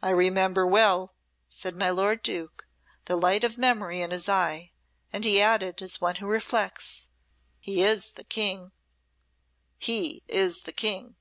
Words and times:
"I 0.00 0.10
remember 0.10 0.64
well," 0.64 1.10
said 1.48 1.74
my 1.74 1.90
lord 1.90 2.22
Duke, 2.22 2.68
the 3.06 3.16
light 3.16 3.42
of 3.42 3.58
memory 3.58 4.00
in 4.00 4.12
his 4.12 4.28
eye, 4.28 4.70
and 5.12 5.24
he 5.24 5.42
added, 5.42 5.82
as 5.82 6.00
one 6.00 6.14
who 6.14 6.28
reflects, 6.28 7.08
"He 7.58 7.82
is 7.82 8.12
the 8.12 8.22
King 8.22 8.70
he 9.76 10.22
is 10.28 10.60
the 10.60 10.72
King!" 10.72 11.16